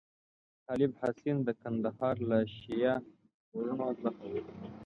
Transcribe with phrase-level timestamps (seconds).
[0.67, 2.93] طالب حسین د کندهار له شیعه
[3.55, 4.41] وروڼو څخه وو.